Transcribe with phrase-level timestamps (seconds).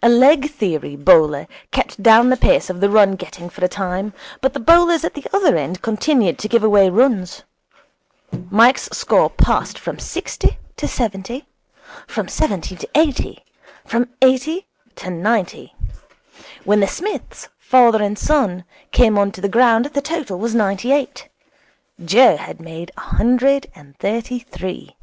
[0.00, 4.12] A leg theory bowler kept down the pace of the run getting for a time,
[4.40, 7.42] but the bowlers at the other end continued to give away runs.
[8.48, 11.48] Mike's score passed from sixty to seventy,
[12.06, 13.44] from seventy to eighty,
[13.84, 15.74] from eighty to ninety.
[16.62, 18.62] When the Smiths, father and son,
[18.92, 21.28] came on to the ground the total was ninety eight.
[22.04, 24.94] Joe had made a hundred and thirty three.